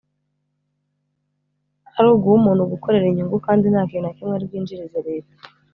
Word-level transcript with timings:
ari 1.97 2.07
uguha 2.13 2.35
umuntu 2.39 2.69
gukorera 2.73 3.05
inyungu 3.07 3.35
kandi 3.45 3.65
nta 3.67 3.81
kintu 3.89 4.05
na 4.05 4.15
kimwe 4.17 4.33
ari 4.35 4.45
bwinjirize 4.49 4.99
Leta 5.07 5.33